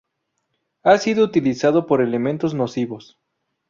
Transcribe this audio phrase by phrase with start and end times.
[0.81, 3.19] Ha sido utilizado por elementos nocivos